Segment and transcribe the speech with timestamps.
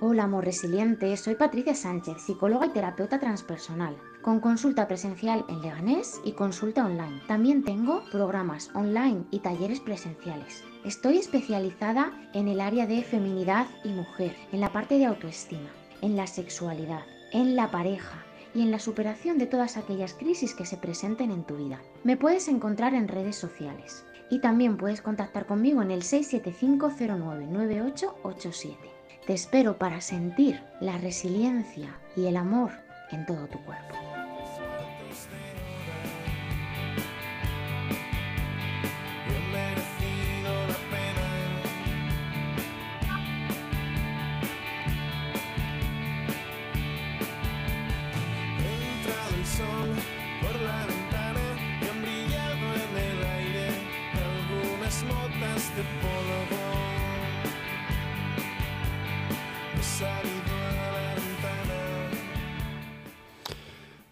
[0.00, 1.16] Hola, amor resiliente.
[1.16, 7.20] Soy Patricia Sánchez, psicóloga y terapeuta transpersonal, con consulta presencial en Leganés y consulta online.
[7.26, 10.62] También tengo programas online y talleres presenciales.
[10.84, 15.68] Estoy especializada en el área de feminidad y mujer, en la parte de autoestima,
[16.00, 17.02] en la sexualidad,
[17.32, 18.24] en la pareja
[18.54, 21.82] y en la superación de todas aquellas crisis que se presenten en tu vida.
[22.04, 28.97] Me puedes encontrar en redes sociales y también puedes contactar conmigo en el 675099887.
[29.28, 32.70] Te espero para sentir la resiliencia y el amor
[33.10, 34.07] en todo tu cuerpo.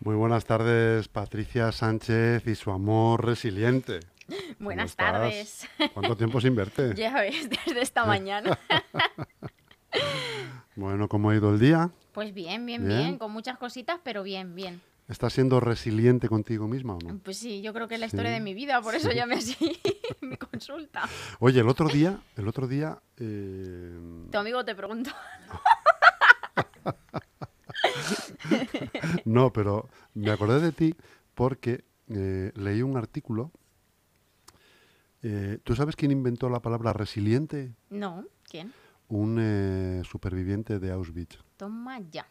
[0.06, 3.98] Muy buenas tardes, Patricia Sánchez y su amor resiliente.
[4.60, 5.66] Buenas tardes.
[5.94, 6.94] ¿Cuánto tiempo sin verte?
[6.96, 8.56] ya ves, desde esta mañana.
[10.76, 11.90] bueno, ¿cómo ha ido el día?
[12.12, 14.80] Pues bien, bien, bien, con muchas cositas, pero bien, bien.
[15.08, 17.18] ¿Estás siendo resiliente contigo misma o no?
[17.24, 19.56] Pues sí, yo creo que es la historia de mi vida, por eso llamé así
[20.20, 21.08] mi consulta.
[21.40, 22.96] Oye, el otro día, el otro día...
[23.16, 23.98] Eh...
[24.30, 25.10] Tu amigo te preguntó.
[29.24, 30.94] no, pero me acordé de ti
[31.34, 33.50] porque eh, leí un artículo.
[35.22, 37.74] Eh, ¿Tú sabes quién inventó la palabra resiliente?
[37.90, 38.72] No, ¿quién?
[39.08, 41.38] Un eh, superviviente de Auschwitz.
[41.56, 42.26] Toma ya.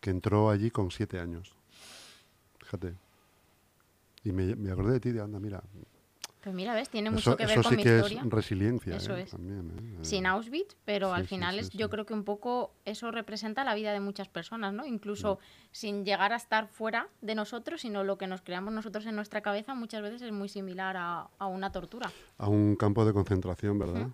[0.00, 1.54] Que entró allí con siete años.
[2.60, 2.94] Fíjate.
[4.24, 5.62] Y me, me acordé de ti, de anda, mira,
[6.42, 8.20] pues mira, ves, tiene mucho que ver eso con sí mi que historia.
[8.22, 8.96] es resiliencia.
[8.96, 9.22] Eso ¿eh?
[9.22, 9.30] es.
[9.32, 10.04] También, ¿eh?
[10.04, 13.74] Sin Auschwitz, pero Sí, al final sí, yo creo que un poco eso representa la
[13.74, 14.86] vida de muchas personas, ¿no?
[14.86, 15.68] Incluso Mm.
[15.72, 19.40] sin llegar a estar fuera de nosotros, sino lo que nos creamos nosotros en nuestra
[19.40, 22.10] cabeza muchas veces es muy similar a, a una tortura.
[22.38, 24.08] A un campo de concentración, ¿verdad?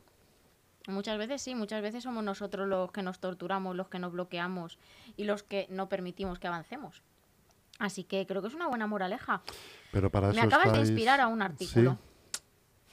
[0.86, 4.78] Muchas veces sí, muchas veces somos nosotros los que nos torturamos, los que nos bloqueamos
[5.16, 7.02] y los que no permitimos que avancemos.
[7.78, 9.42] Así que creo que es una buena moraleja.
[9.92, 11.92] Pero para Me eso acabas de inspirar a un artículo.
[11.92, 11.98] Sí.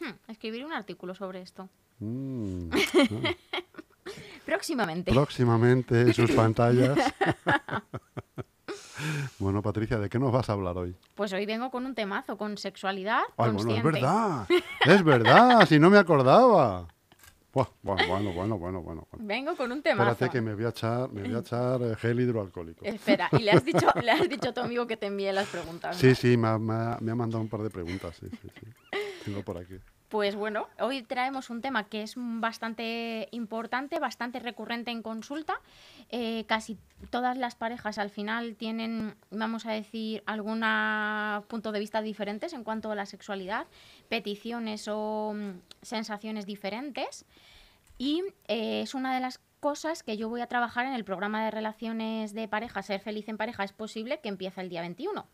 [0.02, 1.70] Hmm, escribiré un artículo sobre esto.
[2.00, 2.70] Mm,
[4.46, 5.12] Próximamente.
[5.12, 6.98] próximamente en sus pantallas.
[9.40, 10.96] bueno, Patricia, ¿de qué nos vas a hablar hoy?
[11.16, 13.88] Pues hoy vengo con un temazo, con sexualidad Ay, bueno, consciente.
[13.90, 14.48] es verdad.
[14.86, 16.88] Es verdad, si no me acordaba.
[17.54, 19.08] Buah, Bueno, bueno, bueno, bueno, bueno.
[19.12, 19.28] bueno.
[19.28, 20.12] Vengo con un temazo.
[20.12, 22.84] Espérate que me voy a echar, me voy a echar eh, gel hidroalcohólico.
[22.86, 25.48] Espera, y le has dicho, le has dicho a tu amigo que te envíe las
[25.50, 25.96] preguntas.
[25.96, 26.00] ¿no?
[26.02, 28.48] Sí, sí, me ha, me ha- me ha mandado un par de preguntas, sí, sí,
[28.60, 28.68] sí.
[30.12, 35.54] Pues bueno, hoy traemos un tema que es bastante importante, bastante recurrente en consulta.
[36.10, 36.78] Eh, casi
[37.12, 40.66] todas las parejas al final tienen, vamos a decir, algún
[41.48, 43.68] punto de vista diferentes en cuanto a la sexualidad,
[44.10, 47.24] peticiones o mm, sensaciones diferentes.
[47.98, 51.46] Y eh, es una de las cosas que yo voy a trabajar en el programa
[51.46, 55.26] de relaciones de pareja, Ser feliz en pareja es posible, que empieza el día 21.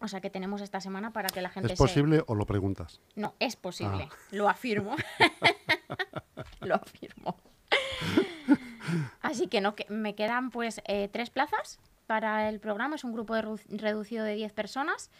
[0.00, 1.82] O sea que tenemos esta semana para que la gente ¿Es se...
[1.84, 3.00] posible o lo preguntas?
[3.16, 4.08] No, es posible.
[4.10, 4.14] Ah.
[4.30, 4.94] Lo afirmo.
[6.60, 7.36] Lo afirmo.
[9.20, 12.96] Así que no, que me quedan pues eh, tres plazas para el programa.
[12.96, 15.10] Es un grupo de redu- reducido de 10 personas.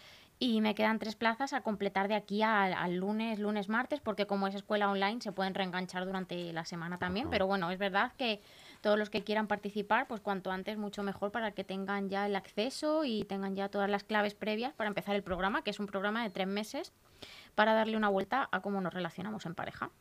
[0.41, 4.25] Y me quedan tres plazas a completar de aquí al, al lunes, lunes, martes, porque
[4.25, 7.29] como es escuela online se pueden reenganchar durante la semana también.
[7.29, 8.41] Pero bueno, es verdad que
[8.81, 12.35] todos los que quieran participar, pues cuanto antes mucho mejor para que tengan ya el
[12.35, 15.87] acceso y tengan ya todas las claves previas para empezar el programa, que es un
[15.87, 16.93] programa de tres meses
[17.55, 19.91] para darle una vuelta a cómo nos relacionamos en pareja.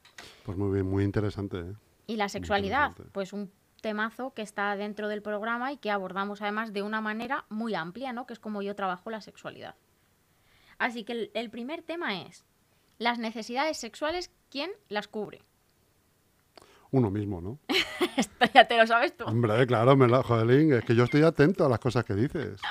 [0.45, 1.59] Pues muy bien, muy interesante.
[1.59, 1.75] ¿eh?
[2.07, 3.51] Y la sexualidad, pues un
[3.81, 8.13] temazo que está dentro del programa y que abordamos además de una manera muy amplia,
[8.13, 8.27] ¿no?
[8.27, 9.75] Que es como yo trabajo la sexualidad.
[10.79, 12.45] Así que el, el primer tema es
[12.99, 15.43] las necesidades sexuales, ¿quién las cubre?
[16.91, 17.59] Uno mismo, ¿no?
[18.17, 19.25] Esto ya te lo sabes tú.
[19.25, 22.61] Hombre, claro, me la, Jodelín, es que yo estoy atento a las cosas que dices.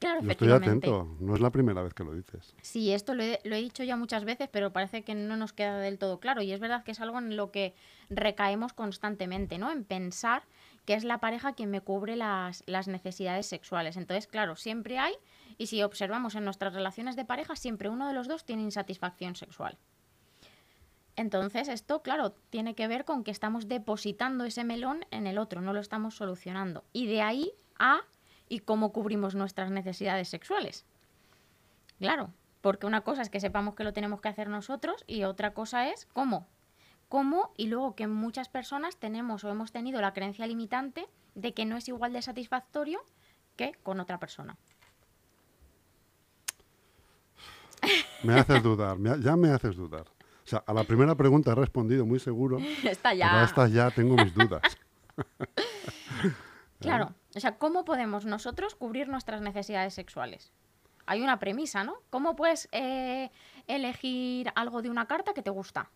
[0.00, 2.54] Claro, Yo estoy atento, no es la primera vez que lo dices.
[2.60, 5.54] Sí, esto lo he, lo he dicho ya muchas veces, pero parece que no nos
[5.54, 6.42] queda del todo claro.
[6.42, 7.74] Y es verdad que es algo en lo que
[8.10, 9.72] recaemos constantemente, ¿no?
[9.72, 10.42] En pensar
[10.84, 13.96] que es la pareja quien me cubre las, las necesidades sexuales.
[13.96, 15.14] Entonces, claro, siempre hay,
[15.56, 19.36] y si observamos en nuestras relaciones de pareja, siempre uno de los dos tiene insatisfacción
[19.36, 19.78] sexual.
[21.16, 25.60] Entonces, esto, claro, tiene que ver con que estamos depositando ese melón en el otro,
[25.60, 26.84] no lo estamos solucionando.
[26.92, 28.00] Y de ahí a
[28.48, 30.84] y cómo cubrimos nuestras necesidades sexuales.
[31.98, 32.30] Claro,
[32.60, 35.88] porque una cosa es que sepamos que lo tenemos que hacer nosotros y otra cosa
[35.88, 36.48] es cómo.
[37.08, 41.64] cómo y luego que muchas personas tenemos o hemos tenido la creencia limitante de que
[41.64, 43.04] no es igual de satisfactorio
[43.56, 44.56] que con otra persona.
[48.22, 50.13] Me haces dudar, ya me haces dudar.
[50.44, 53.44] O sea, a la primera pregunta he respondido muy seguro, Está pero a ya.
[53.44, 54.62] esta ya tengo mis dudas.
[56.80, 60.52] Claro, o sea, ¿cómo podemos nosotros cubrir nuestras necesidades sexuales?
[61.06, 61.94] Hay una premisa, ¿no?
[62.10, 63.30] ¿Cómo puedes eh,
[63.66, 65.88] elegir algo de una carta que te gusta?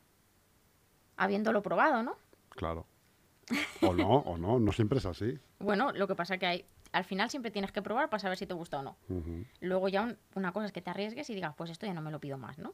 [1.18, 2.16] Habiéndolo probado, ¿no?
[2.50, 2.86] Claro.
[3.82, 5.38] O no, o no, no siempre es así.
[5.58, 8.46] Bueno, lo que pasa que hay, al final siempre tienes que probar para saber si
[8.46, 8.96] te gusta o no.
[9.60, 12.00] Luego ya un- una cosa es que te arriesgues y digas, pues esto ya no
[12.02, 12.72] me lo pido más, ¿no?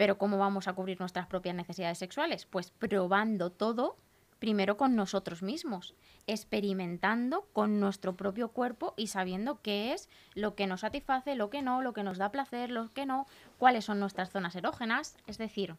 [0.00, 2.46] Pero ¿cómo vamos a cubrir nuestras propias necesidades sexuales?
[2.46, 3.98] Pues probando todo
[4.38, 5.94] primero con nosotros mismos,
[6.26, 11.60] experimentando con nuestro propio cuerpo y sabiendo qué es lo que nos satisface, lo que
[11.60, 13.26] no, lo que nos da placer, lo que no,
[13.58, 15.76] cuáles son nuestras zonas erógenas, es decir,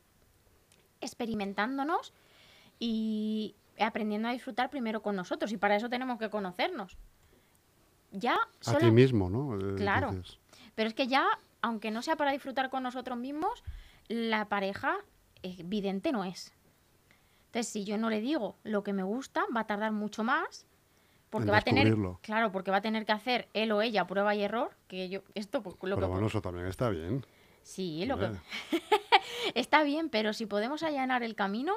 [1.00, 2.14] experimentándonos
[2.78, 6.96] y aprendiendo a disfrutar primero con nosotros y para eso tenemos que conocernos.
[8.12, 9.58] Ya A solo ti mismo, ¿no?
[9.58, 10.14] Eh, Claro.
[10.76, 11.26] pero es que ya,
[11.64, 13.64] aunque no sea para disfrutar con nosotros mismos,
[14.12, 14.98] la pareja
[15.42, 16.54] evidente no es.
[17.48, 20.66] Entonces, si yo no le digo lo que me gusta, va a tardar mucho más.
[21.30, 24.06] Porque En va a tener, claro, porque va a tener que hacer él o ella
[24.06, 27.26] prueba y error, que yo esto pues, lo Pero que bueno, eso también está bien.
[27.64, 28.32] sí, lo que
[29.56, 31.74] está bien, pero si podemos allanar el camino,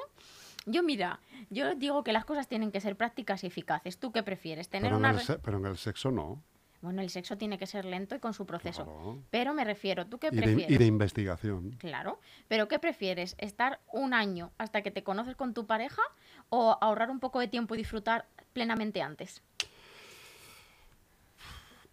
[0.67, 1.21] yo mira,
[1.51, 3.99] yo digo que las cosas tienen que ser prácticas y eficaces.
[3.99, 4.69] ¿Tú qué prefieres?
[4.69, 6.43] Tener Pero en, una el pero en el sexo no.
[6.85, 8.85] Bueno, el sexo tiene que ser lento y con su proceso.
[8.85, 9.19] Claro.
[9.31, 10.71] Pero me refiero, ¿tú qué Y de, prefieres?
[10.71, 11.71] y de investigación.
[11.79, 13.35] Claro, pero ¿qué prefieres?
[13.39, 16.03] ¿Estar un año hasta que te conoces con tu pareja
[16.51, 19.43] o ahorrar un poco de tiempo y disfrutar plenamente antes?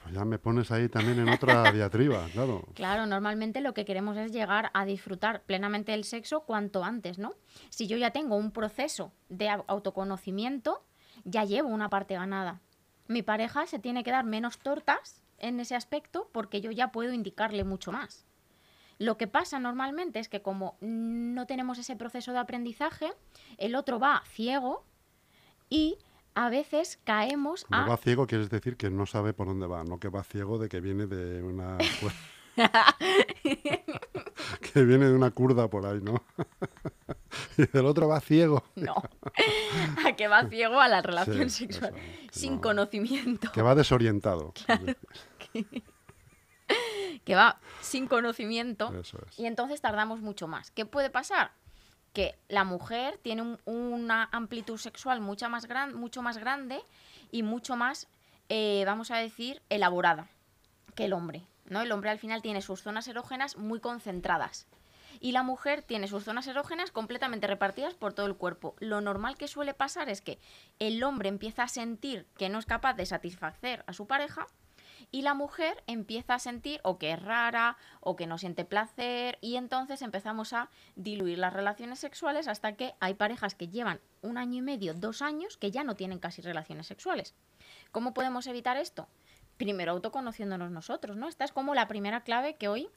[0.03, 2.67] Pues ya me pones ahí también en otra diatriba, claro.
[2.73, 7.33] Claro, normalmente lo que queremos es llegar a disfrutar plenamente el sexo cuanto antes, ¿no?
[7.69, 10.83] Si yo ya tengo un proceso de au- autoconocimiento,
[11.23, 12.61] ya llevo una parte ganada.
[13.07, 17.13] Mi pareja se tiene que dar menos tortas en ese aspecto porque yo ya puedo
[17.13, 18.25] indicarle mucho más.
[18.97, 23.11] Lo que pasa normalmente es que como no tenemos ese proceso de aprendizaje,
[23.57, 24.85] el otro va ciego
[25.69, 25.97] y
[26.35, 27.87] a veces caemos a...
[27.87, 30.69] va ciego quieres decir que no sabe por dónde va, no que va ciego de
[30.69, 31.77] que viene de una...
[34.73, 36.21] que viene de una curda por ahí, ¿no?
[37.57, 38.63] y el otro va ciego.
[38.75, 38.95] No,
[40.05, 43.75] a que va ciego a la relación Sí, sexual, eso, sin no- conocimiento, Que va
[43.75, 44.53] desorientado.
[47.25, 49.37] que va sin conocimiento Eso es.
[49.39, 50.71] y entonces tardamos mucho más.
[50.71, 51.51] ¿Qué puede pasar?
[52.13, 56.79] Que la mujer tiene un- una amplitud sexual mucho más, gran, mucho más grande
[57.31, 58.07] y mucho más,
[58.49, 60.27] eh, vamos a decir, elaborada
[60.95, 61.43] que el hombre.
[61.65, 61.81] ¿no?
[61.81, 64.67] El hombre al final tiene sus zonas erógenas muy concentradas.
[65.21, 68.75] Y la mujer tiene sus zonas erógenas completamente repartidas por todo el cuerpo.
[68.79, 70.39] Lo normal que suele pasar es que
[70.79, 74.47] el hombre empieza a sentir que no es capaz de satisfacer a su pareja
[75.11, 79.37] y la mujer empieza a sentir o que es rara o que no siente placer
[79.41, 84.37] y entonces empezamos a diluir las relaciones sexuales hasta que hay parejas que llevan un
[84.37, 87.35] año y medio, dos años que ya no tienen casi relaciones sexuales.
[87.91, 89.07] ¿Cómo podemos evitar esto?
[89.57, 91.27] Primero autoconociéndonos nosotros, ¿no?
[91.27, 92.89] Esta es como la primera clave que hoy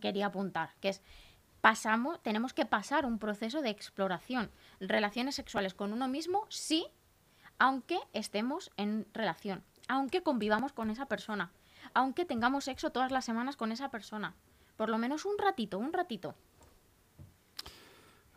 [0.00, 1.02] quería apuntar, que es
[1.66, 4.52] pasamos, tenemos que pasar un proceso de exploración.
[4.78, 6.86] Relaciones sexuales con uno mismo, sí,
[7.58, 11.50] aunque estemos en relación, aunque convivamos con esa persona,
[11.92, 14.36] aunque tengamos sexo todas las semanas con esa persona.
[14.76, 16.36] Por lo menos un ratito, un ratito.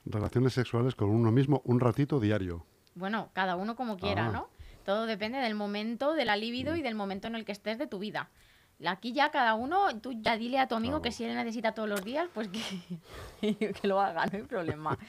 [0.05, 2.65] Relaciones sexuales con uno mismo un ratito diario.
[2.95, 4.31] Bueno, cada uno como quiera, Ah.
[4.31, 4.49] ¿no?
[4.85, 7.85] Todo depende del momento, de la libido y del momento en el que estés de
[7.85, 8.31] tu vida.
[8.85, 11.01] Aquí ya cada uno, tú ya dile a tu amigo Claro.
[11.01, 12.63] que si él necesita todos los días, pues que,
[13.73, 14.97] que lo haga, no hay problema.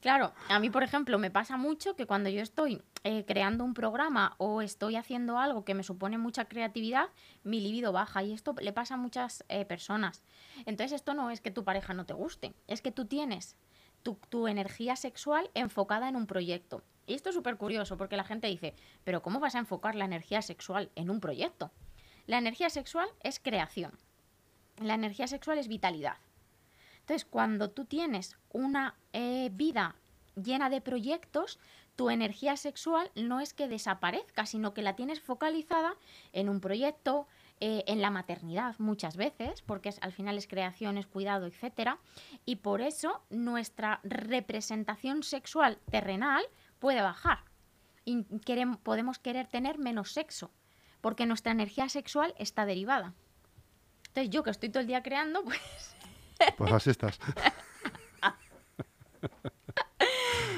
[0.00, 3.74] Claro, a mí, por ejemplo, me pasa mucho que cuando yo estoy eh, creando un
[3.74, 7.08] programa o estoy haciendo algo que me supone mucha creatividad,
[7.42, 10.22] mi libido baja y esto le pasa a muchas eh, personas.
[10.64, 13.56] Entonces esto no es que tu pareja no te guste, es que tú tienes
[14.04, 16.84] tu, tu energía sexual enfocada en un proyecto.
[17.08, 20.04] Y esto es súper curioso porque la gente dice, pero ¿cómo vas a enfocar la
[20.04, 21.72] energía sexual en un proyecto?
[22.26, 23.98] La energía sexual es creación.
[24.78, 26.16] La energía sexual es vitalidad.
[27.00, 29.96] Entonces, cuando tú tienes una eh, vida
[30.36, 31.58] llena de proyectos,
[31.96, 35.96] tu energía sexual no es que desaparezca, sino que la tienes focalizada
[36.32, 37.26] en un proyecto,
[37.60, 41.98] eh, en la maternidad muchas veces, porque al final es creación, es cuidado, etcétera,
[42.46, 46.42] y por eso nuestra representación sexual terrenal
[46.78, 47.44] puede bajar.
[48.06, 48.22] Y
[48.82, 50.50] podemos querer tener menos sexo,
[51.00, 53.14] porque nuestra energía sexual está derivada.
[54.08, 55.60] Entonces yo que estoy todo el día creando, pues
[56.56, 57.18] Pues así estás.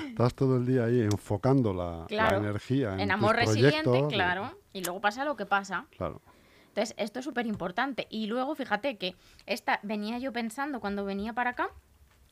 [0.09, 2.07] Estás todo el día ahí enfocando la,
[2.37, 4.59] energía en, En tus amor resiliente, claro.
[4.75, 5.87] Y luego pasa lo que pasa.
[5.97, 6.21] Claro.
[6.69, 8.07] Entonces, esto es súper importante.
[8.11, 11.71] Y luego, fíjate que esta, venía yo pensando cuando venía para acá,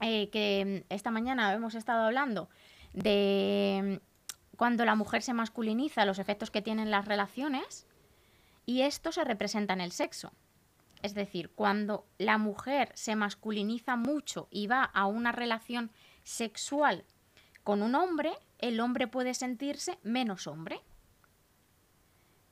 [0.00, 2.48] eh, que mm, esta mañana hemos estado hablando
[2.92, 7.86] de mm, cuando la mujer se masculiniza, los efectos que tienen las relaciones,
[8.70, 10.32] y esto se representa en el sexo.
[11.02, 15.90] Es decir, cuando la mujer se masculiniza mucho y va a una relación
[16.22, 17.04] sexual
[17.64, 20.82] con un hombre, el hombre puede sentirse menos hombre.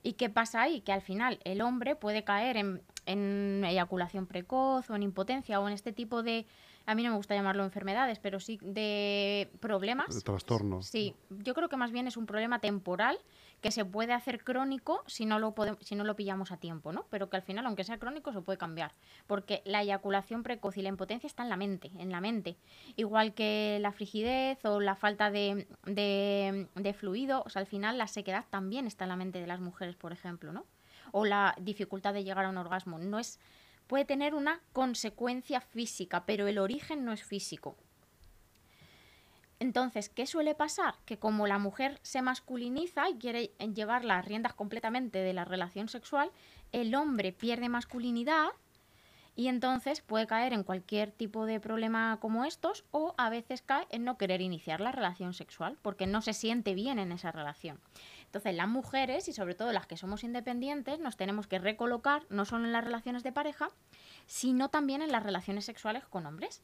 [0.02, 0.80] ¿Y qué pasa ahí?
[0.80, 5.68] Que al final el hombre puede caer en, en eyaculación precoz o en impotencia o
[5.68, 6.48] en este tipo de,
[6.88, 10.14] a mí no me gusta llamarlo enfermedades, pero sí de problemas.
[10.14, 10.86] De trastornos.
[10.86, 13.18] Sí, yo creo que más bien es un problema temporal
[13.60, 16.90] que se puede hacer crónico si no lo podemos, si no lo pillamos a tiempo,
[16.90, 17.04] ¿no?
[17.10, 18.94] Pero que al final, aunque sea crónico, se puede cambiar.
[19.26, 22.56] Porque la eyaculación precoz y la impotencia está en la mente, en la mente.
[22.96, 27.98] Igual que la frigidez o la falta de, de, de fluido, o sea, al final
[27.98, 30.64] la sequedad también está en la mente de las mujeres, por ejemplo, ¿no?
[31.12, 32.98] O la dificultad de llegar a un orgasmo.
[32.98, 33.40] No es,
[33.88, 37.76] puede tener una consecuencia física, pero el origen no es físico.
[39.60, 40.94] Entonces, ¿qué suele pasar?
[41.04, 45.88] Que como la mujer se masculiniza y quiere llevar las riendas completamente de la relación
[45.88, 46.30] sexual,
[46.70, 48.50] el hombre pierde masculinidad
[49.34, 53.86] y entonces puede caer en cualquier tipo de problema como estos o a veces cae
[53.90, 57.80] en no querer iniciar la relación sexual porque no se siente bien en esa relación.
[58.28, 62.44] Entonces, las mujeres y sobre todo las que somos independientes nos tenemos que recolocar no
[62.44, 63.70] solo en las relaciones de pareja,
[64.26, 66.62] sino también en las relaciones sexuales con hombres.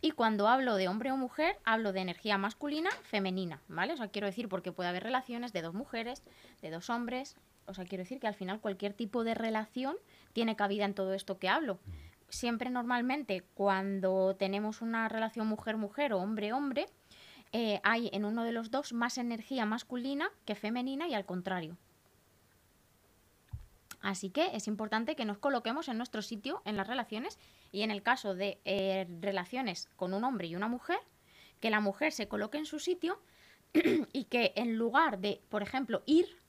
[0.00, 3.92] Y cuando hablo de hombre o mujer, hablo de energía masculina, femenina, ¿vale?
[3.92, 6.22] O sea, quiero decir porque puede haber relaciones de dos mujeres,
[6.62, 7.36] de dos hombres.
[7.66, 9.96] O sea, quiero decir que al final cualquier tipo de relación
[10.32, 11.80] tiene cabida en todo esto que hablo.
[12.30, 16.86] Siempre normalmente cuando tenemos una relación mujer-mujer o hombre-hombre,
[17.52, 21.76] eh, hay en uno de los dos más energía masculina que femenina y al contrario.
[24.00, 27.38] Así que es importante que nos coloquemos en nuestro sitio en las relaciones
[27.72, 30.98] y en el caso de eh, relaciones con un hombre y una mujer,
[31.60, 33.20] que la mujer se coloque en su sitio
[34.12, 36.40] y que en lugar de, por ejemplo, ir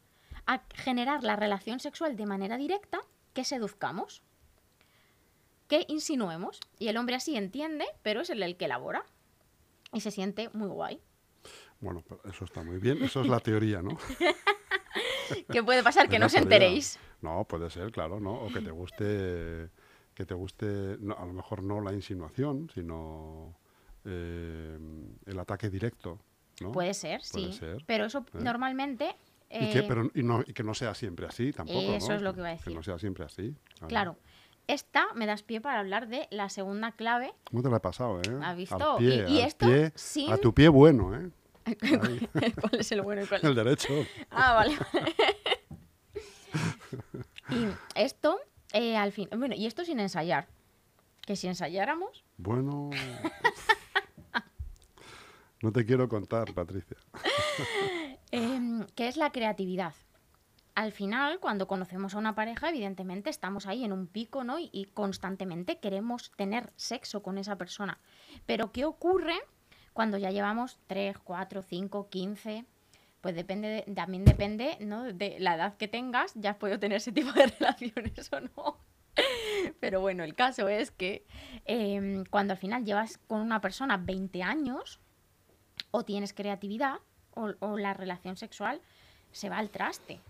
[0.46, 3.02] a generar la relación sexual de manera directa,
[3.34, 4.22] que seduzcamos,
[5.68, 6.60] que insinuemos.
[6.78, 9.06] Y el hombre así entiende, pero es él el que elabora.
[9.94, 11.02] Y se siente muy guay.
[11.80, 13.02] Bueno, pero eso está muy bien.
[13.04, 13.98] Eso es la teoría, ¿no?
[15.52, 16.08] ¿Qué puede pasar?
[16.10, 17.00] Que no os enteréis.
[17.22, 18.34] No, puede ser, claro, ¿no?
[18.34, 19.70] O que te guste,
[20.14, 23.56] que te guste, no, a lo mejor no la insinuación, sino
[24.06, 24.78] eh,
[25.26, 26.20] el ataque directo,
[26.62, 26.72] ¿no?
[26.72, 27.58] Puede ser, Puede sí.
[27.58, 28.40] ser, Pero eso ¿eh?
[28.42, 29.16] normalmente...
[29.52, 32.16] Y que, eh, pero, y, no, y que no sea siempre así tampoco, Eso ¿no?
[32.16, 32.76] es lo que iba a Que decir.
[32.76, 33.56] no sea siempre así.
[33.88, 34.16] Claro.
[34.70, 37.34] Esta me das pie para hablar de la segunda clave.
[37.50, 38.38] ¿Cómo te la he pasado, eh?
[38.44, 38.92] ¿Has visto?
[38.92, 41.32] Al pie, Y- y al esto pie, sin- A tu pie bueno, ¿eh?
[42.62, 43.92] ¿Cuál es el bueno y cuál El derecho.
[44.30, 44.78] Ah, vale.
[47.50, 48.40] y esto,
[48.74, 50.48] eh, al fin, bueno, y esto sin ensayar.
[51.26, 52.92] Que si ensayáramos, Bueno...
[55.64, 56.96] No te quiero contar, Patricia.
[58.32, 59.94] em, que es la creatividad.
[60.80, 64.60] Al final, cuando conocemos a una pareja, evidentemente estamos ahí en un pico, ¿no?
[64.60, 68.00] Y, constantemente queremos tener sexo con esa persona.
[68.46, 69.36] Pero, ¿qué ocurre
[69.92, 72.64] cuando ya llevamos 3, 4, 5, 15?
[73.20, 75.04] Pues depende, de- también depende, ¿no?
[75.04, 78.78] De la edad que tengas, ya has podido tener ese tipo de relaciones o no.
[79.82, 81.26] Pero bueno, el caso es que
[81.66, 85.02] em, cuando al final llevas con una persona 20 años,
[85.92, 87.00] o tienes creatividad,
[87.36, 88.80] o la relación sexual
[89.34, 90.22] se va al traste.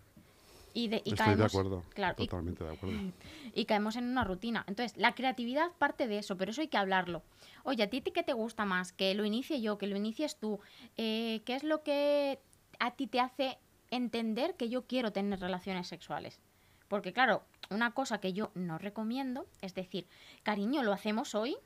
[0.74, 1.84] Y, de, y Estoy caemos, de acuerdo.
[1.94, 2.98] claro, y- totalmente de acuerdo.
[3.54, 4.64] y caemos en una rutina.
[4.68, 7.24] Entonces, la creatividad parte de eso, pero eso hay que hablarlo.
[7.64, 8.94] Oye, ¿a ti qué te gusta más?
[8.94, 10.60] Que lo inicie yo, que lo inicies tú.
[10.98, 12.40] Eh, ¿Qué es lo que
[12.80, 13.58] a ti te hace
[13.92, 16.40] entender que yo quiero tener relaciones sexuales?
[16.88, 20.08] Porque claro, una cosa que yo no recomiendo es decir,
[20.44, 21.58] cariño, lo hacemos hoy.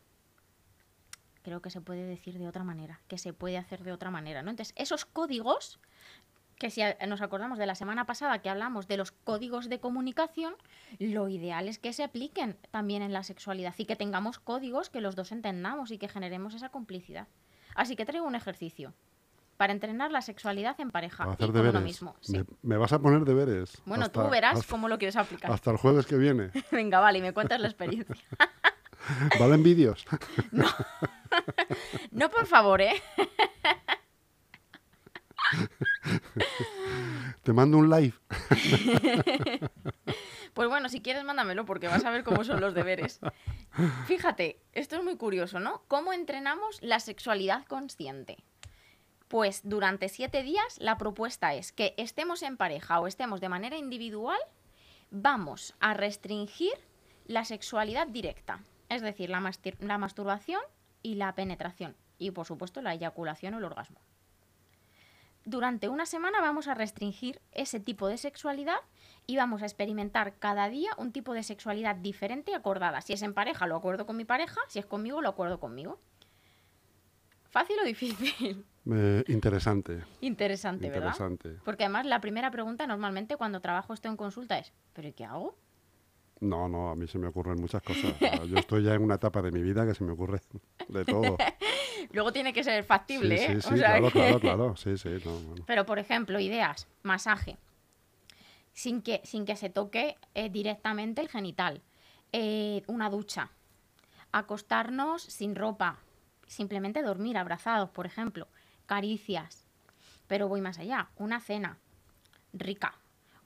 [1.44, 4.44] Creo que se puede decir de otra manera, que se puede hacer de otra manera,
[4.44, 4.50] ¿no?
[4.50, 5.80] Entonces, esos códigos
[6.64, 10.56] que si nos acordamos de la semana pasada que hablamos de los códigos de comunicación,
[10.98, 15.02] lo ideal es que se apliquen también en la sexualidad y que tengamos códigos que
[15.02, 17.28] los dos entendamos y que generemos esa complicidad.
[17.76, 18.94] Así que traigo un ejercicio
[19.58, 21.82] para entrenar la sexualidad en pareja y hacer uno deberes.
[21.82, 22.16] mismo.
[22.22, 22.32] sí.
[22.38, 23.82] Me, me vas a poner deberes.
[23.86, 25.52] Bueno, hasta- tú verás hasta- cómo lo quieres aplicar.
[25.52, 26.50] Hasta el jueves que viene.
[26.72, 28.16] Venga, vale, y me cuentas la experiencia.
[29.38, 30.06] ¿Valen vídeos?
[32.12, 32.94] No, por favor, ¿eh?
[37.44, 38.14] Te mando un live.
[40.54, 43.20] Pues bueno, si quieres, mándamelo porque vas a ver cómo son los deberes.
[44.06, 45.82] Fíjate, esto es muy curioso, ¿no?
[45.88, 48.38] ¿Cómo entrenamos la sexualidad consciente?
[49.28, 53.78] Pues durante siete días la propuesta es que estemos en pareja o estemos de manera
[53.78, 54.38] individual,
[55.10, 56.74] vamos a restringir
[57.26, 60.62] la sexualidad directa, es decir, la, la masturbación
[61.02, 64.00] y la penetración, y por supuesto la eyaculación o el orgasmo.
[65.46, 68.78] Durante una semana vamos a restringir ese tipo de sexualidad
[69.28, 73.02] y vamos a experimentar cada día un tipo de sexualidad diferente y acordada.
[73.02, 76.00] Si es en pareja, lo acuerdo con mi pareja, si es conmigo, lo acuerdo conmigo.
[77.50, 78.66] ¿Fácil o difícil?
[78.92, 81.14] Eh, interesante, Interesante, ¿verdad?
[81.14, 81.58] interesante.
[81.64, 85.24] Porque además la primera pregunta normalmente cuando trabajo esto en consulta es, ¿pero y qué
[85.24, 85.56] hago?
[86.42, 88.14] No, no, a mí se me ocurren muchas cosas.
[88.50, 90.42] Yo estoy ya en una etapa de mi vida que se me ocurre
[90.90, 91.38] de todo.
[92.14, 93.56] Luego tiene que ser factible, sí, ¿eh?
[93.56, 94.76] sí, O sí, sea claro, que- claro, claro.
[94.78, 95.64] Sí, sí, no, bueno.
[95.66, 97.58] Pero, por ejemplo, ideas, masaje,
[98.72, 101.82] sin que, sin que se toque eh, directamente el genital,
[102.32, 103.52] eh, una ducha,
[104.32, 105.98] acostarnos sin ropa,
[106.48, 108.48] simplemente dormir abrazados, por ejemplo,
[108.86, 109.66] caricias.
[110.28, 111.80] Pero voy más allá, una cena
[112.54, 112.94] rica,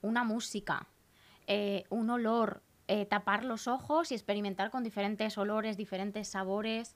[0.01, 0.87] una música,
[1.47, 2.61] eh, un olor,
[3.09, 6.95] tapar los ojos y experimentar con diferentes olores, diferentes sabores.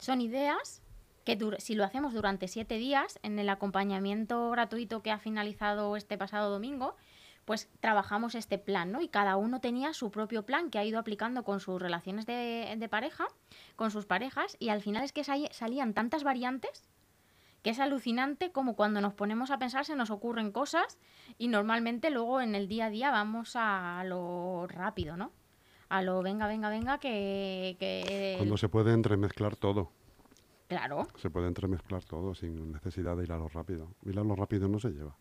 [0.00, 0.82] Son ideas
[1.24, 6.16] que si lo hacemos durante siete días, en el acompañamiento gratuito que ha finalizado este
[6.16, 6.96] pasado domingo,
[7.44, 9.02] pues trabajamos este plan, ¿no?
[9.02, 12.74] Y cada uno tenía su propio plan que ha ido aplicando con sus relaciones de,
[12.76, 13.26] de pareja,
[13.76, 16.88] con sus parejas, y al final es que salían tantas variantes
[17.62, 20.98] que es alucinante como cuando nos ponemos a pensar se nos ocurren cosas
[21.36, 25.30] y normalmente luego en el día a día vamos a lo rápido, ¿no?
[25.90, 27.76] A lo venga, venga, venga, que...
[27.78, 29.90] que Cuando se puede entremezclar todo.
[30.68, 31.08] Claro.
[31.16, 33.88] Se puede entremezclar todo sin necesidad de ir a lo rápido.
[34.04, 35.16] Ir a lo rápido no se lleva.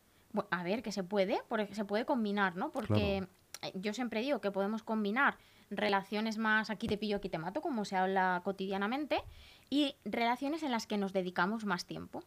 [0.51, 2.71] A ver, que se puede, porque se puede combinar, ¿no?
[2.71, 3.27] Porque
[3.63, 5.39] eh, yo siempre digo que podemos combinar
[5.71, 9.23] relaciones más aquí te pillo, aquí te mato, como se habla cotidianamente,
[9.71, 12.23] y relaciones en las que nos dedicamos más tiempo.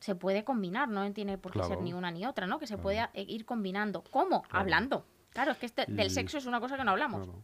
[0.00, 2.58] Se puede combinar, no tiene por qué ser ni una ni otra, ¿no?
[2.58, 4.04] Que se puede eh, ir combinando.
[4.10, 4.42] ¿Cómo?
[4.48, 5.04] Hablando.
[5.32, 7.24] Claro, es que este- del Y- sexo es una cosa que no hablamos.
[7.24, 7.38] Claro.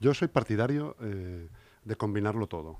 [0.00, 1.48] Yo soy partidario eh,
[1.84, 2.78] de combinarlo todo.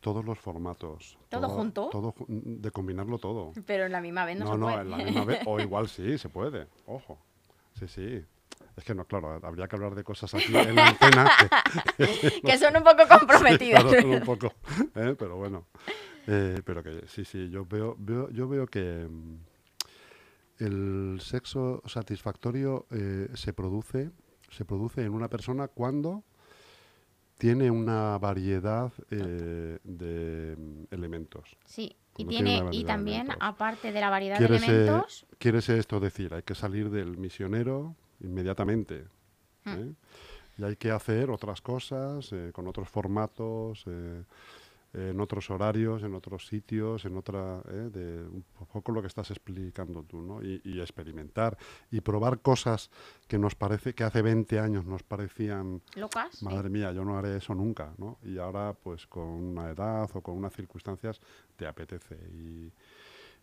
[0.00, 1.18] Todos los formatos.
[1.28, 1.88] ¿Todo junto?
[1.90, 3.52] todo de combinarlo todo.
[3.66, 4.80] Pero en la misma vez no, No, se no, puede.
[4.82, 5.40] en la misma vez.
[5.46, 6.68] O igual sí, se puede.
[6.86, 7.18] Ojo.
[7.78, 8.24] Sí, sí.
[8.76, 11.28] Es que no, claro, habría que hablar de cosas aquí en la antena.
[11.96, 13.82] que- que son un poco comprometidas.
[13.84, 14.52] Claro, un poco,
[14.94, 15.16] ¿eh?
[15.18, 15.66] pero bueno.
[16.28, 19.36] Eh, pero que sí, sí, yo veo, veo, yo veo que mm,
[20.58, 24.10] el sexo satisfactorio eh, se produce,
[24.50, 26.24] se produce en una persona cuando
[27.38, 31.56] tiene una variedad eh, de mm, elementos.
[31.64, 36.00] Sí, y, tiene y también, aparte de la variedad de ¿Quieres, eh, elementos, ¿Quieres esto
[36.00, 36.34] decir?
[36.34, 39.04] Hay que salir del misionero inmediatamente.
[39.64, 39.70] Hmm.
[39.70, 39.94] ¿eh?
[40.58, 44.24] Y hay que hacer otras cosas eh, con otros formatos, eh,
[44.92, 49.30] en otros horarios, en otros sitios, en otra, eh, de un poco lo que estás
[49.30, 50.42] explicando tú, ¿no?
[50.42, 51.58] Y, y experimentar
[51.90, 52.90] y probar cosas
[53.26, 56.42] que nos parece que hace 20 años nos parecían locas.
[56.42, 58.18] Madre mía, yo no haré eso nunca, ¿no?
[58.22, 61.20] Y ahora, pues con una edad o con unas circunstancias,
[61.56, 62.16] te apetece.
[62.32, 62.72] Y,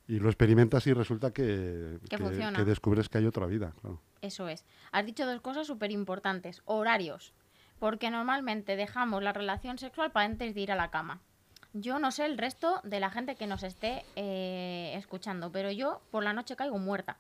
[0.08, 2.58] y lo experimentas y resulta que, Que funciona.
[2.58, 4.02] que descubres que hay otra vida, claro.
[4.22, 4.66] Eso es.
[4.92, 6.62] Has dicho dos cosas súper importantes.
[6.66, 7.34] Horarios.
[7.80, 11.22] Porque normalmente dejamos la relación sexual para antes de ir a la cama.
[11.78, 16.00] Yo no sé el resto de la gente que nos esté eh, escuchando, pero yo
[16.10, 17.18] por la noche caigo muerta.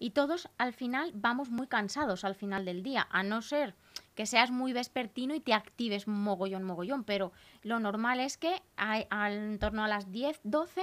[0.00, 3.74] Y todos al final vamos muy cansados al final del día, a no ser
[4.16, 7.04] que seas muy vespertino y te actives mogollón, mogollón.
[7.04, 7.30] Pero
[7.62, 10.82] lo normal es que a- en torno a las 10, 12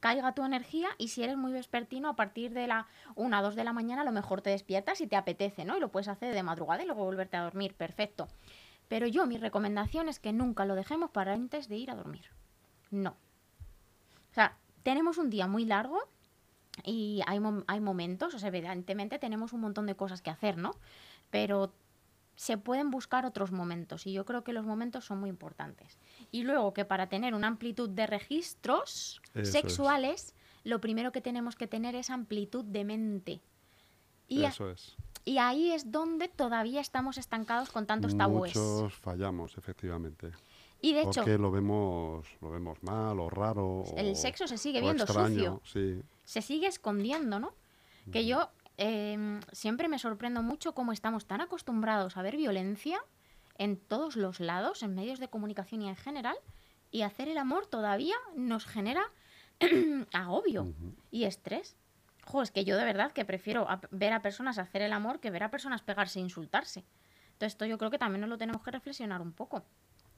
[0.00, 3.64] caiga tu energía y si eres muy vespertino a partir de la 1 2 de
[3.64, 5.78] la mañana a lo mejor te despiertas y te apetece, ¿no?
[5.78, 8.28] Y lo puedes hacer de madrugada y luego volverte a dormir, perfecto.
[8.88, 12.26] Pero yo mi recomendación es que nunca lo dejemos para antes de ir a dormir.
[12.92, 13.10] No.
[14.30, 15.98] O sea, tenemos un día muy largo
[16.84, 20.56] y hay, mom- hay momentos, o sea, evidentemente tenemos un montón de cosas que hacer,
[20.56, 20.70] ¿no?
[21.30, 21.72] Pero
[22.36, 25.98] se pueden buscar otros momentos y yo creo que los momentos son muy importantes.
[26.30, 29.50] Y luego que para tener una amplitud de registros Eso es.
[29.50, 33.40] sexuales, lo primero que tenemos que tener es amplitud de mente.
[34.28, 34.96] Y, Eso es.
[35.26, 38.56] y ahí es donde todavía estamos estancados con tantos tabúes.
[38.56, 40.32] Muchos fallamos, efectivamente.
[40.82, 43.84] Y de hecho, porque lo vemos, lo vemos mal o raro.
[43.96, 45.62] el o- sexo se sigue viendo extraño, sucio.
[45.64, 47.54] Sí, se sigue escondiendo, ¿no?
[48.10, 52.98] Que yo em, siempre me sorprendo mucho cómo estamos tan acostumbrados a ver violencia
[53.58, 56.36] en todos los lados, en medios de comunicación y en general,
[56.90, 59.04] y hacer el amor todavía nos genera
[60.12, 60.72] agobio
[61.10, 61.76] y estrés.
[62.24, 65.20] Jo, es que yo de verdad que prefiero a- ver a personas hacer el amor
[65.20, 66.84] que ver a personas pegarse e insultarse.
[67.34, 69.62] Entonces esto yo creo que también nos lo tenemos que reflexionar un poco.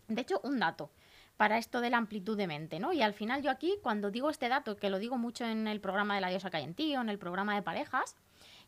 [0.09, 0.91] De hecho, un dato.
[1.37, 2.93] para esto de la amplitud de mente, ¿no?
[2.93, 5.81] Y al final yo aquí, cuando digo este dato, que lo digo mucho en el
[5.81, 8.17] programa de la diosa en ti o en el programa de parejas,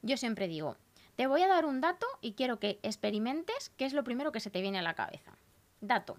[0.02, 0.76] yo siempre digo,
[1.14, 4.40] te voy a dar un dato y quiero que experimentes qué es lo primero que
[4.40, 5.32] se te viene a la cabeza.
[5.80, 6.16] Dato.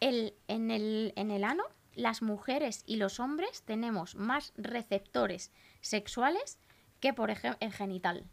[0.00, 6.58] El, en el ano, las mujeres y los hombres tenemos más receptores sexuales
[7.00, 8.24] que, por ejemplo, el genital.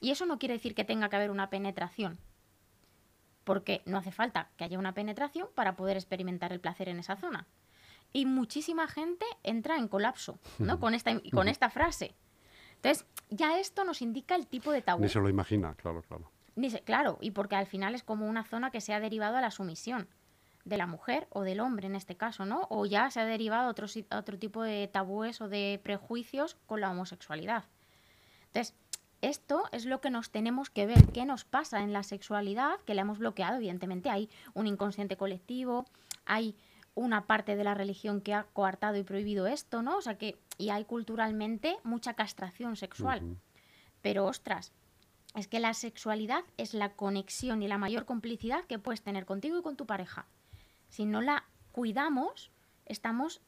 [0.00, 2.18] Y eso no quiere decir que tenga que haber una penetración,
[3.44, 7.16] porque no hace falta que haya una penetración para poder experimentar el placer en esa
[7.16, 7.46] zona.
[8.12, 10.80] Y muchísima gente entra en colapso, ¿no?
[10.80, 12.14] Con esta, con esta frase.
[12.76, 15.02] Entonces, ya esto nos indica el tipo de tabú.
[15.02, 16.30] Ni se lo imagina, claro, claro.
[16.56, 19.36] Ni se- claro, y porque al final es como una zona que se ha derivado
[19.36, 20.08] a la sumisión
[20.64, 22.66] de la mujer o del hombre en este caso, ¿no?
[22.68, 26.56] O ya se ha derivado a otro, a otro tipo de tabúes o de prejuicios
[26.66, 27.64] con la homosexualidad.
[28.46, 28.74] Entonces,
[29.22, 32.94] esto es lo que nos tenemos que ver, qué nos pasa en la sexualidad, que
[32.94, 35.84] la hemos bloqueado, evidentemente hay un inconsciente colectivo,
[36.24, 36.56] hay
[36.94, 39.96] una parte de la religión que ha coartado y prohibido esto, ¿no?
[39.96, 43.38] O sea que, y hay culturalmente mucha castración sexual.
[44.02, 44.72] Pero ostras,
[45.34, 49.58] es que la sexualidad es la conexión y la mayor complicidad que puedes tener contigo
[49.58, 50.26] y con tu pareja.
[50.88, 52.50] Si no la cuidamos,
[52.86, 53.40] estamos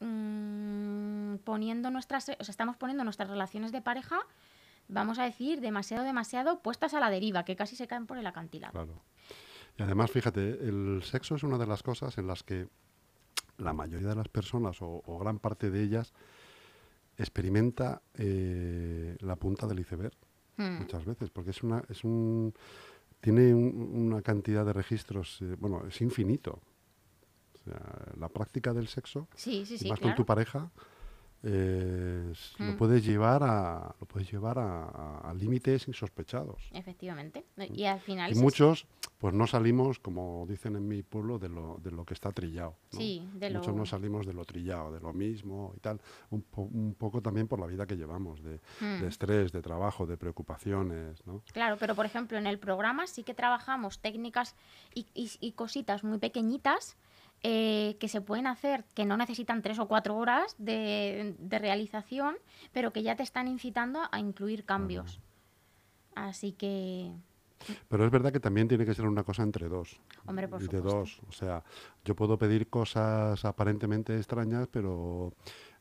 [0.00, 4.20] mm, poniendo nuestras, o sea, estamos poniendo nuestras relaciones de pareja,
[4.88, 8.26] vamos a decir, demasiado, demasiado puestas a la deriva, que casi se caen por el
[8.26, 8.72] acantilado.
[8.72, 9.02] Claro.
[9.78, 12.68] Y además, fíjate, el sexo es una de las cosas en las que
[13.58, 16.12] la mayoría de las personas, o, o gran parte de ellas,
[17.16, 20.12] experimenta eh, la punta del iceberg
[20.56, 20.78] Hmm.
[20.78, 22.54] muchas veces, porque es una, es un,
[23.20, 26.60] tiene un- una cantidad de registros, eh, bueno, es infinito.
[27.54, 30.70] O sea, la práctica del sexo, Sí, sí, sí, más con tu pareja,
[31.46, 32.70] eh, Mm.
[32.70, 36.62] lo puedes llevar a, lo puedes llevar a, a- a límites insospechados.
[36.72, 37.44] Efectivamente.
[37.72, 38.86] Y al final Y muchos,
[39.18, 42.74] pues no salimos, como dicen en mi pueblo, de lo, de lo que está trillado.
[42.92, 42.98] ¿no?
[42.98, 46.00] Sí, de Muchos lo- no salimos de lo trillado, de lo mismo y tal.
[46.30, 49.00] Un, po- un poco también por la vida que llevamos, de, Mm.
[49.02, 51.42] de estrés, de trabajo, de preocupaciones, ¿no?
[51.52, 54.56] Claro, pero por ejemplo en el programa sí que trabajamos técnicas
[54.94, 56.96] y, y- y cositas muy pequeñitas
[57.46, 62.36] eh, que se pueden hacer, que no necesitan tres o cuatro horas de, de realización,
[62.72, 65.20] pero que ya te están incitando a incluir cambios.
[66.14, 67.12] Así que,
[67.88, 70.00] Pero es verdad que también tiene que ser una cosa entre dos.
[70.26, 70.98] Hombre, por de supuesto.
[70.98, 71.20] dos.
[71.28, 71.62] O sea,
[72.04, 75.32] yo puedo pedir cosas aparentemente extrañas, pero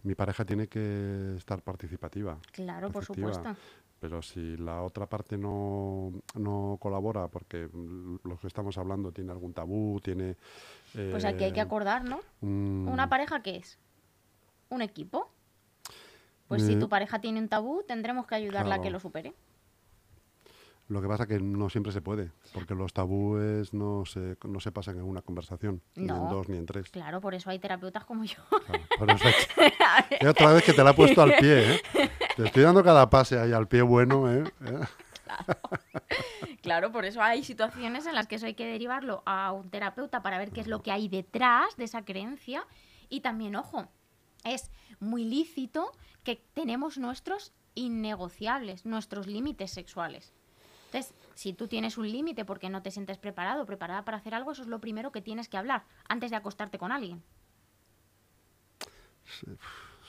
[0.03, 2.37] mi pareja tiene que estar participativa.
[2.51, 3.55] claro, por supuesto.
[3.99, 9.31] Pero si la otra parte no, no colabora, porque mm, lo que estamos hablando tiene
[9.31, 10.35] algún tabú, tiene...
[11.11, 12.21] Pues aquí hay que eh, acordar, ¿no?
[12.41, 13.77] un- ¿Una pareja qué es?
[14.69, 15.31] ¿Un equipo?
[16.47, 19.33] Pues si Eh, tu pareja tiene un tabú, tendremos que ayudarla a que lo supere.
[20.89, 24.71] Lo que pasa que no siempre se puede, porque los tabúes no se, no se
[24.71, 26.27] pasan en una conversación, ni en No.
[26.29, 26.89] dos ni en tres.
[26.89, 28.35] Claro, por eso hay terapeutas como yo.
[28.65, 31.81] Claro, por eso hay otra vez que te la he puesto al pie, ¿eh?
[32.35, 34.43] Te estoy dando cada pase ahí al pie bueno, ¿eh?
[36.61, 40.23] Claro, por eso hay situaciones en las que eso hay que derivarlo a un terapeuta
[40.23, 42.65] para ver qué es lo que hay detrás de esa creencia.
[43.09, 43.89] Y también, ojo,
[44.45, 45.91] es muy lícito
[46.23, 50.33] que tenemos nuestros innegociables, nuestros límites sexuales.
[50.85, 54.33] Entonces, si tú tienes un límite porque no te sientes preparado o preparada para hacer
[54.33, 57.21] algo, eso es lo primero que tienes que hablar antes de acostarte con alguien.
[59.25, 59.57] Eso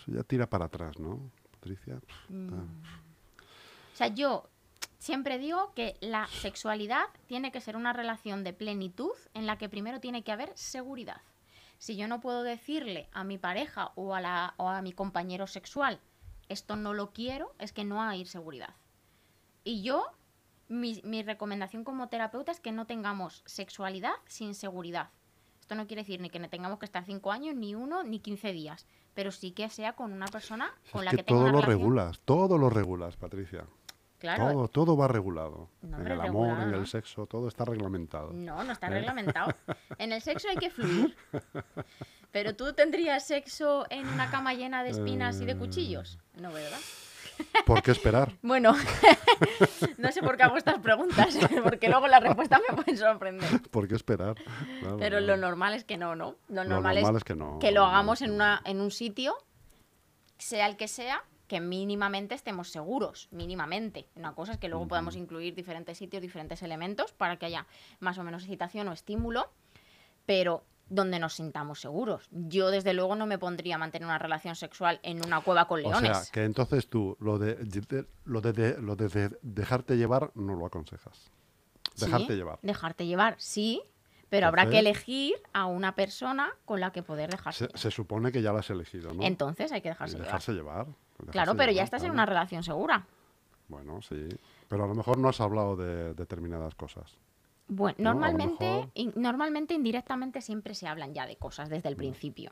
[0.06, 1.98] ya tira para atrás, ¿no, Patricia?
[2.28, 2.52] Mm.
[2.52, 4.50] O sea, yo
[5.04, 9.68] siempre digo que la sexualidad tiene que ser una relación de plenitud en la que
[9.68, 11.20] primero tiene que haber seguridad.
[11.76, 15.46] Si yo no puedo decirle a mi pareja o a, la, o a mi compañero
[15.46, 16.00] sexual,
[16.48, 18.76] esto no lo quiero, es que no hay seguridad.
[19.62, 20.06] Y yo,
[20.68, 25.10] mi, mi recomendación como terapeuta es que no tengamos sexualidad sin seguridad.
[25.60, 28.20] Esto no quiere decir ni que no tengamos que estar cinco años, ni uno, ni
[28.20, 31.40] 15 días, pero sí que sea con una persona con es la que que, tenga
[31.40, 31.78] todo una lo relación.
[31.78, 33.66] regulas, todo lo regulas, Patricia.
[34.24, 35.68] Claro, Todo, todo va regulado.
[35.82, 36.78] No, en el amor, regulado, en ¿no?
[36.78, 38.32] el sexo, todo está reglamentado.
[38.32, 38.90] No, no está ¿Eh?
[38.90, 39.52] reglamentado.
[39.98, 41.14] En el sexo hay que fluir.
[42.32, 46.18] Pero tú tendrías sexo en una cama llena de espinas y de cuchillos.
[46.40, 46.78] No, ¿verdad?
[47.66, 48.32] ¿Por qué esperar?
[48.42, 48.74] Bueno,
[49.98, 53.60] no sé por qué hago estas preguntas, porque luego las respuestas me pueden sorprender.
[53.70, 54.36] ¿Por qué esperar?
[54.80, 56.36] Claro, Pero lo normal es que no, ¿no?
[56.48, 59.36] Lo Lo normal, es, es que no, que lo hagamos una, en un sitio,
[60.38, 64.08] sea el que sea, que mínimamente estemos seguros, mínimamente.
[64.16, 67.66] Una cosa es que luego podamos incluir diferentes sitios, diferentes elementos para que haya
[68.00, 69.50] más o menos excitación o estímulo,
[70.26, 72.28] pero donde nos sintamos seguros.
[72.30, 75.80] Yo, desde luego, no me pondría a mantener una relación sexual en una cueva con
[75.80, 76.16] O leones.
[76.18, 80.30] sea, que entonces tú lo de, de- lo de, de- lo de de- dejarte llevar
[80.34, 81.30] no lo aconsejas.
[81.94, 82.58] Sí, Dejarte llevar.
[82.62, 83.82] Dejarte llevar, sí,
[84.30, 87.68] Pero habrá que elegir a una persona con la que poder dejarse.
[87.72, 89.22] Se, se supone que ya la has elegido, ¿no?
[89.22, 90.26] Entonces hay que dejarse llevar.
[90.26, 90.86] dejarse llevar.
[91.18, 93.06] Dejarse Claro, pero ya estás en una relación segura.
[93.68, 94.28] Bueno, sí.
[94.68, 97.16] Pero a lo mejor no has hablado de determinadas cosas.
[97.66, 101.96] Bueno, No, normalmente, mejor- in- normalmente indirectamente siempre se hablan ya de cosas desde el
[101.96, 102.50] principio.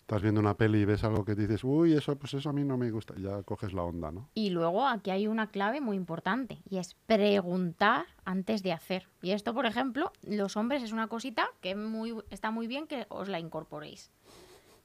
[0.00, 2.62] Estás viendo una peli y ves algo que dices, uy, eso, pues eso a mí
[2.62, 3.14] no me gusta.
[3.16, 4.28] Ya coges la onda, ¿no?
[4.34, 9.08] Y luego aquí hay una clave muy importante y es preguntar antes de hacer.
[9.22, 13.06] Y esto, por ejemplo, los hombres es una cosita que muy, está muy bien que
[13.08, 14.10] os la incorporéis.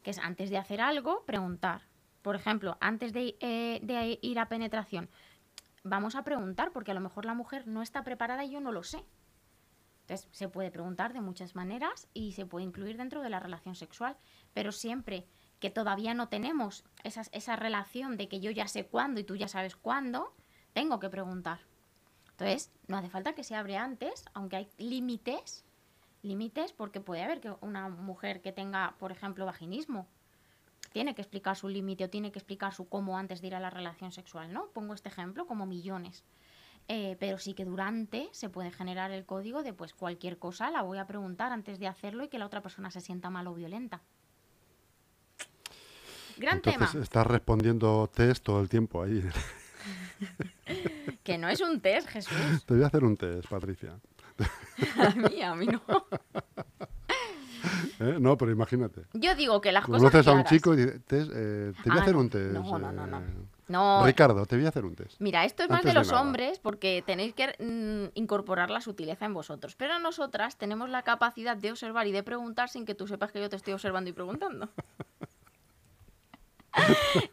[0.03, 1.81] Que es antes de hacer algo, preguntar.
[2.21, 5.09] Por ejemplo, antes de, eh, de ir a penetración,
[5.83, 8.71] vamos a preguntar porque a lo mejor la mujer no está preparada y yo no
[8.71, 9.03] lo sé.
[10.01, 13.75] Entonces, se puede preguntar de muchas maneras y se puede incluir dentro de la relación
[13.75, 14.17] sexual,
[14.53, 15.27] pero siempre
[15.59, 19.35] que todavía no tenemos esas- esa relación de que yo ya sé cuándo y tú
[19.35, 20.33] ya sabes cuándo,
[20.73, 21.59] tengo que preguntar.
[22.31, 25.65] Entonces, no hace falta que se abre antes, aunque hay límites,
[26.21, 30.07] límites porque puede haber que una mujer que tenga, por ejemplo, vaginismo,
[30.91, 33.59] tiene que explicar su límite o tiene que explicar su cómo antes de ir a
[33.59, 34.67] la relación sexual, ¿no?
[34.67, 36.23] Pongo este ejemplo como millones.
[36.87, 40.81] Eh, pero sí que durante se puede generar el código de pues cualquier cosa la
[40.81, 43.53] voy a preguntar antes de hacerlo y que la otra persona se sienta mal o
[43.53, 44.01] violenta.
[46.37, 49.23] Gran Entonces tema, estás respondiendo test todo el tiempo ahí.
[51.23, 52.65] que no es un test, Jesús.
[52.65, 53.99] Te voy a hacer un test, Patricia.
[54.97, 55.81] A mí, a mí no.
[57.99, 58.17] ¿Eh?
[58.19, 59.03] No, pero imagínate.
[59.13, 60.51] Yo digo que las cosas Conoces a un claras.
[60.51, 62.21] chico y dices, "Test, eh, te voy a Ah, hacer no.
[62.21, 62.51] un test.
[62.53, 63.19] No, no, no, no.
[63.19, 63.23] eh,
[63.67, 65.15] No, Ricardo, te voy a hacer un test.
[65.19, 66.21] Mira, esto es más de de los nada.
[66.21, 69.75] hombres porque tenéis que mm, incorporar la sutileza en vosotros.
[69.75, 73.39] Pero nosotras tenemos la capacidad de observar y de preguntar sin que tú sepas que
[73.39, 74.69] yo te estoy observando y preguntando.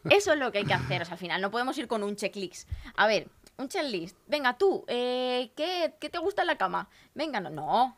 [0.09, 1.01] Eso es lo que hay que hacer.
[1.01, 2.69] O sea, al final no podemos ir con un checklist.
[2.95, 4.17] A ver, un checklist.
[4.27, 6.89] Venga, tú, eh, ¿qué, qué te gusta en la cama?
[7.15, 7.97] Venga, no, no.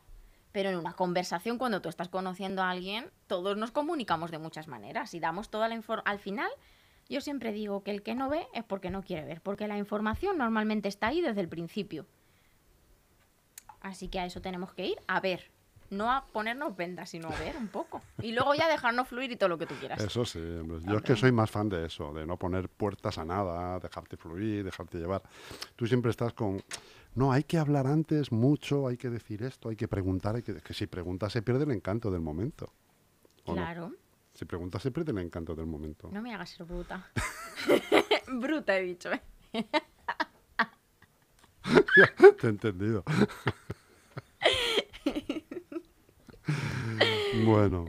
[0.52, 4.66] Pero en una conversación, cuando tú estás conociendo a alguien, todos nos comunicamos de muchas
[4.66, 6.12] maneras y damos toda la información.
[6.12, 6.50] Al final,
[7.08, 9.78] yo siempre digo que el que no ve es porque no quiere ver, porque la
[9.78, 12.06] información normalmente está ahí desde el principio.
[13.80, 15.50] Así que a eso tenemos que ir a ver.
[15.90, 18.00] No a ponernos vendas, sino a ver un poco.
[18.22, 20.00] Y luego ya dejarnos fluir y todo lo que tú quieras.
[20.00, 20.78] Eso sí, hombre.
[20.84, 24.16] yo es que soy más fan de eso, de no poner puertas a nada, dejarte
[24.16, 25.22] fluir, dejarte llevar.
[25.74, 26.62] Tú siempre estás con,
[27.14, 30.54] no, hay que hablar antes mucho, hay que decir esto, hay que preguntar, hay que,
[30.56, 32.72] que si preguntas se pierde el encanto del momento.
[33.44, 33.62] ¿o no?
[33.62, 33.92] Claro.
[34.34, 36.10] Si preguntas se pierde el encanto del momento.
[36.12, 37.10] No me hagas ser bruta.
[38.40, 39.22] bruta he dicho, ¿eh?
[42.40, 43.04] Te he entendido.
[47.44, 47.86] bueno.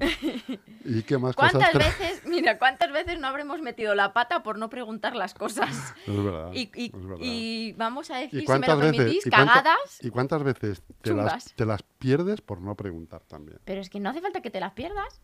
[0.86, 1.52] ¿Y qué más cosas?
[1.54, 5.34] ¿Cuántas tra- veces, mira, cuántas veces no habremos metido la pata por no preguntar las
[5.34, 5.94] cosas?
[6.08, 6.52] Es verdad.
[6.54, 7.18] Y, y- es verdad.
[7.20, 8.96] y vamos a decir, ¿Y si me lo veces?
[8.98, 9.98] permitís, y cuánta- cagadas.
[10.02, 13.60] ¿Y cuántas veces te las, te las pierdes por no preguntar también?
[13.66, 15.22] Pero es que no hace falta que te las pierdas.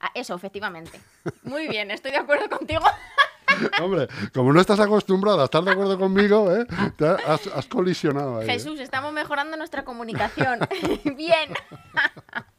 [0.00, 1.00] Ah, eso, efectivamente.
[1.44, 2.82] Muy bien, estoy de acuerdo contigo.
[3.82, 6.66] Hombre, como no estás acostumbrada a estar de acuerdo conmigo, ¿eh?
[6.96, 8.48] Te has, has colisionado ahí.
[8.48, 8.52] ¿eh?
[8.52, 10.58] Jesús, estamos mejorando nuestra comunicación.
[11.16, 11.50] bien.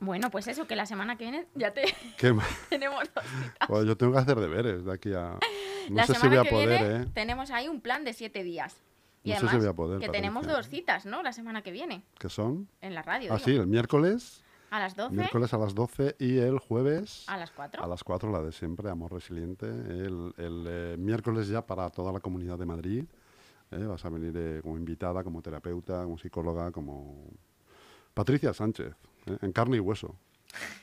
[0.00, 1.82] Bueno, pues eso, que la semana que viene ya te
[2.18, 2.34] Qué
[2.70, 3.68] tenemos dos citas.
[3.68, 5.38] Pues yo tengo que hacer deberes de aquí a...
[5.88, 7.06] No la sé si semana voy a que poder, viene ¿eh?
[7.14, 8.76] tenemos ahí un plan de siete días.
[9.24, 11.22] Y No sé si además, voy a poder, que tenemos dos citas, ¿no?
[11.22, 12.68] La semana que viene, ¿Qué son?
[12.80, 13.32] en la radio.
[13.32, 13.44] Ah, digo.
[13.46, 14.44] sí, el miércoles.
[14.70, 17.82] A las 12, Miércoles a las 12 y el jueves a las 4.
[17.82, 19.66] a las 4, la de siempre, Amor Resiliente.
[19.66, 23.04] El, el, eh, miércoles ya para toda la comunidad de Madrid.
[23.72, 23.84] ¿eh?
[23.84, 27.32] Vas a venir eh, como invitada, como terapeuta, como psicóloga, como
[28.14, 28.94] Patricia Sánchez,
[29.26, 29.38] ¿eh?
[29.40, 30.16] en carne y hueso.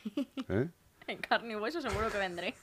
[0.49, 0.69] ¿Eh?
[1.07, 2.55] En carne y hueso seguro que vendré.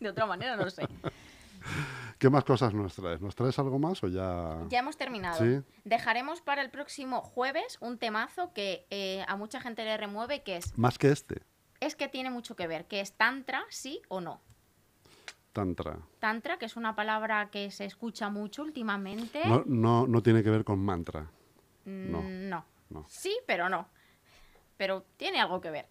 [0.00, 0.86] De otra manera no sé.
[2.18, 3.20] ¿Qué más cosas nos traes?
[3.20, 4.64] ¿Nos traes algo más o ya...?
[4.68, 5.38] Ya hemos terminado.
[5.38, 5.62] Sí.
[5.84, 10.56] Dejaremos para el próximo jueves un temazo que eh, a mucha gente le remueve, que
[10.56, 11.42] es, Más que este,
[11.80, 14.40] es que tiene mucho que ver, que es tantra, sí o no.
[15.52, 15.98] Tantra.
[16.18, 19.42] Tantra, que es una palabra que se escucha mucho últimamente.
[19.46, 21.30] No, no, no tiene que ver con mantra.
[21.84, 22.64] Mm, no, no.
[22.90, 23.04] no.
[23.08, 23.88] Sí, pero no.
[24.76, 25.88] Pero tiene algo que ver.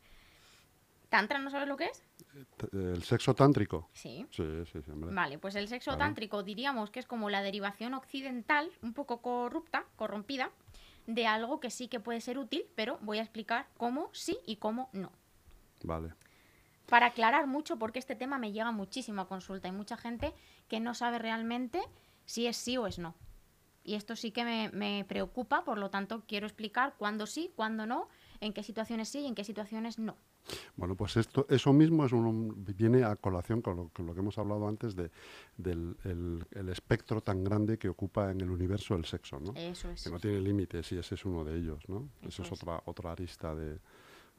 [1.09, 2.03] ¿Tantra no sabes lo que es?
[2.57, 3.89] T- El sexo tántrico.
[3.93, 4.25] Sí.
[4.31, 5.13] Sí, sí, sí, hombre.
[5.13, 5.99] Vale, pues el sexo Claro.
[6.05, 10.51] tántrico diríamos que es como la derivación occidental, un poco corrupta, corrompida,
[11.07, 14.57] de algo que sí que puede ser útil, pero voy a explicar cómo sí y
[14.57, 15.11] cómo no.
[15.83, 16.13] Vale.
[16.87, 19.67] Para aclarar mucho, porque este tema me llega muchísimo a consulta.
[19.67, 20.33] Hay mucha gente
[20.67, 21.81] que no sabe realmente
[22.25, 23.15] si es sí o es no.
[23.83, 27.85] Y esto sí que me, me preocupa, por lo tanto quiero explicar cuándo sí, cuándo
[27.85, 28.09] no,
[28.41, 30.15] en qué situaciones sí y en qué situaciones no.
[30.75, 34.19] Bueno, pues esto, eso mismo es un, viene a colación con lo, con lo, que
[34.19, 35.09] hemos hablado antes de,
[35.57, 39.53] del el, el espectro tan grande que ocupa en el universo el sexo, ¿no?
[39.55, 40.03] Eso es.
[40.03, 42.09] Que no tiene límites y ese es uno de ellos, ¿no?
[42.21, 42.61] Eso Eso es, es.
[42.63, 43.79] otra otra arista de,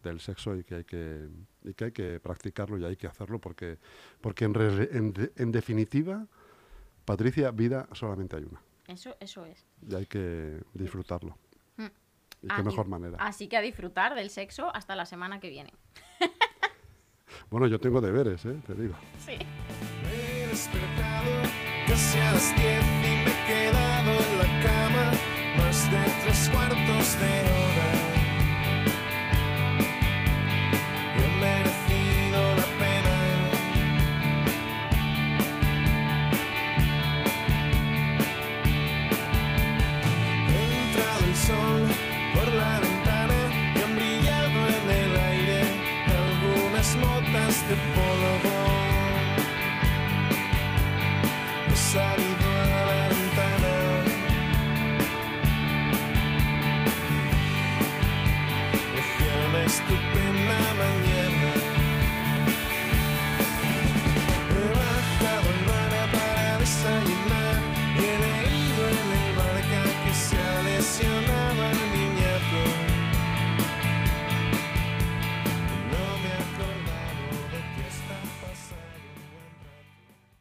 [0.03, 1.29] del sexo y que hay que
[1.65, 3.79] y que hay que practicarlo y hay que hacerlo porque
[4.21, 6.27] porque en, re- en, de- en definitiva
[7.05, 9.67] Patricia vida solamente hay una Eso, eso es.
[9.89, 11.37] y hay que disfrutarlo.
[12.43, 15.41] Y Ah, qué y- mejor manera Así que a disfrutar del sexo hasta la semana
[15.41, 15.73] que viene.
[17.51, 18.57] bueno yo tengo deberes ¿eh?
[18.67, 18.95] te digo
[19.25, 19.37] Sí.
[20.03, 21.43] Me he despertado
[21.87, 25.13] casi a las diez y me he quedado en la cama
[25.59, 28.06] más de tres cuartos de hora.